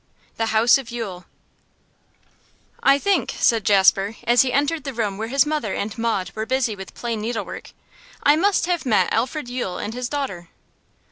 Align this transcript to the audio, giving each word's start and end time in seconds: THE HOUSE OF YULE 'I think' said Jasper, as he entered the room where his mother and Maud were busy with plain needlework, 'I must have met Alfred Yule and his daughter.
THE 0.37 0.47
HOUSE 0.47 0.79
OF 0.79 0.89
YULE 0.89 1.25
'I 2.81 2.97
think' 2.97 3.35
said 3.37 3.63
Jasper, 3.63 4.15
as 4.23 4.41
he 4.41 4.51
entered 4.51 4.83
the 4.83 4.95
room 4.95 5.19
where 5.19 5.27
his 5.27 5.45
mother 5.45 5.75
and 5.75 5.95
Maud 5.95 6.31
were 6.33 6.47
busy 6.47 6.75
with 6.75 6.95
plain 6.95 7.21
needlework, 7.21 7.71
'I 8.23 8.37
must 8.37 8.65
have 8.65 8.83
met 8.83 9.13
Alfred 9.13 9.47
Yule 9.47 9.77
and 9.77 9.93
his 9.93 10.09
daughter. 10.09 10.49